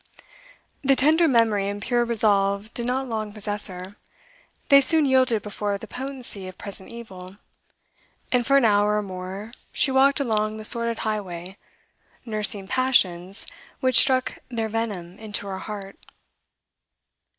The 0.83 0.95
tender 0.95 1.27
memory 1.27 1.69
and 1.69 1.79
pure 1.79 2.03
resolve 2.03 2.73
did 2.73 2.87
not 2.87 3.07
long 3.07 3.31
possess 3.31 3.67
her. 3.67 3.97
They 4.69 4.81
soon 4.81 5.05
yielded 5.05 5.43
before 5.43 5.77
the 5.77 5.85
potency 5.85 6.47
of 6.47 6.57
present 6.57 6.89
evil, 6.89 7.37
and 8.31 8.43
for 8.43 8.57
an 8.57 8.65
hour 8.65 8.97
or 8.97 9.03
more 9.03 9.51
she 9.71 9.91
walked 9.91 10.19
along 10.19 10.57
the 10.57 10.65
sordid 10.65 10.97
highway, 11.05 11.55
nursing 12.25 12.67
passions 12.67 13.45
which 13.79 13.99
struck 13.99 14.39
their 14.49 14.69
venom 14.69 15.19
into 15.19 15.45
her 15.45 15.59
heart. 15.59 15.99